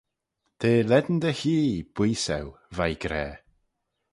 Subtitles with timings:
[0.59, 3.25] T'eh lane dy hee booise eu, v'ee gra.